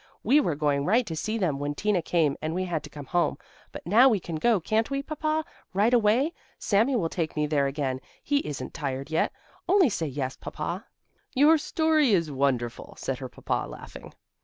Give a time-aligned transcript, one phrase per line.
[0.23, 3.05] We were going right to see them when Tina came and we had to come
[3.05, 3.37] home.
[3.71, 6.33] But now we can go, can't we, Papa, right away?
[6.57, 9.31] Sami will take me there again; he isn't tired yet.
[9.69, 10.85] Only say yes, Papa."
[11.35, 14.11] "Your story is wonderful," said her Papa, laughing.